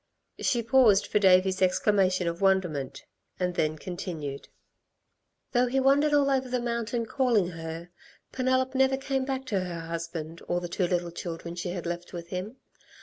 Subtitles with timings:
[0.39, 3.03] She paused for Davey's exclamation of wonderment;
[3.39, 4.47] and then continued:
[5.51, 7.91] "Though he wandered all over the mountain calling her,
[8.31, 12.13] Penelop never came back to her husband or the two little children she had left
[12.13, 12.57] with him.